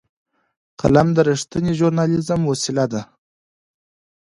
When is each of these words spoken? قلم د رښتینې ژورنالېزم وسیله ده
قلم 0.79 1.07
د 1.13 1.17
رښتینې 1.29 1.73
ژورنالېزم 1.79 2.41
وسیله 2.51 2.85
ده 2.91 3.01